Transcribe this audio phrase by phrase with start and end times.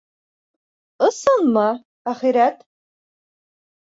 [1.07, 1.67] —Ысынмы,
[2.13, 2.65] әхирәт?